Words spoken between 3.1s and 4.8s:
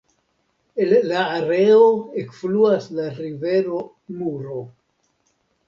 rivero Muro.